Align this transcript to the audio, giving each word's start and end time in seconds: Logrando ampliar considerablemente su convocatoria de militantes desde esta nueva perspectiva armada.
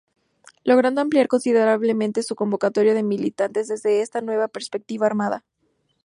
Logrando 0.63 0.99
ampliar 0.99 1.27
considerablemente 1.27 2.23
su 2.23 2.33
convocatoria 2.35 2.95
de 2.95 3.03
militantes 3.03 3.67
desde 3.67 4.01
esta 4.01 4.19
nueva 4.19 4.47
perspectiva 4.47 5.05
armada. 5.05 5.43